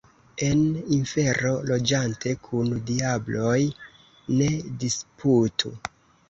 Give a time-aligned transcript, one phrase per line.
[0.45, 0.61] En
[0.95, 3.53] infero loĝante, kun diabloj
[4.41, 4.49] ne
[4.87, 5.73] disputu.